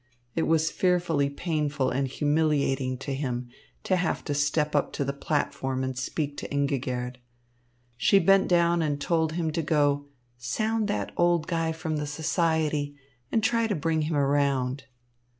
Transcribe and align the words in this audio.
It 0.33 0.47
was 0.47 0.71
fearfully 0.71 1.29
painful 1.29 1.91
and 1.91 2.07
humiliating 2.07 2.97
to 3.05 3.13
him 3.13 3.49
to 3.83 3.97
have 3.97 4.23
to 4.25 4.33
step 4.33 4.75
up 4.75 4.91
to 4.93 5.05
the 5.05 5.13
platform 5.13 5.83
and 5.83 5.95
speak 5.95 6.37
to 6.37 6.47
Ingigerd. 6.51 7.17
She 7.97 8.17
bent 8.17 8.47
down 8.47 8.81
and 8.81 8.99
told 8.99 9.33
him 9.33 9.51
to 9.51 9.61
go 9.61 10.07
"sound 10.39 10.87
that 10.87 11.11
old 11.17 11.45
guy 11.45 11.71
from 11.71 11.97
the 11.97 12.07
Society 12.07 12.95
and 13.31 13.43
try 13.43 13.67
to 13.67 13.75
bring 13.75 14.01
him 14.01 14.15
around." 14.15 14.85